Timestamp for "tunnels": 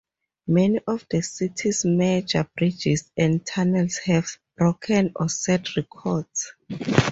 3.45-3.97